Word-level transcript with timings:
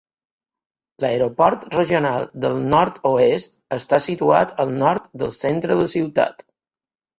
L'aeroport 1.03 1.67
regional 1.75 2.25
del 2.47 2.57
nord-oest 2.73 3.61
està 3.79 4.01
situat 4.07 4.57
al 4.67 4.75
nord 4.83 5.09
del 5.25 5.37
centre 5.39 5.73
de 5.77 5.81
la 5.85 5.89
ciutat. 5.97 6.47